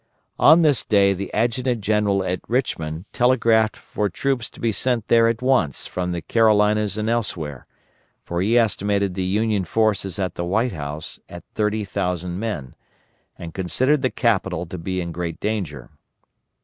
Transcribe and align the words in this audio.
On 0.39 0.63
this 0.63 0.83
day 0.83 1.13
the 1.13 1.31
Adjutant 1.31 1.81
General 1.81 2.23
at 2.23 2.39
Richmond 2.47 3.05
telegraphed 3.13 3.77
for 3.77 4.09
troops 4.09 4.49
to 4.49 4.59
be 4.59 4.71
sent 4.71 5.07
there 5.09 5.27
at 5.27 5.43
once 5.43 5.85
from 5.85 6.11
the 6.11 6.23
Carolinas 6.23 6.97
and 6.97 7.07
elsewhere, 7.07 7.67
for 8.25 8.41
he 8.41 8.57
estimated 8.57 9.13
the 9.13 9.23
Union 9.23 9.63
forces 9.63 10.17
at 10.17 10.33
the 10.33 10.43
White 10.43 10.73
House 10.73 11.19
at 11.29 11.43
thirty 11.53 11.83
thousand 11.83 12.39
men, 12.39 12.73
and 13.37 13.53
considered 13.53 14.01
the 14.01 14.09
capital 14.09 14.65
to 14.65 14.79
be 14.79 14.99
in 15.01 15.11
great 15.11 15.39
danger. 15.39 15.91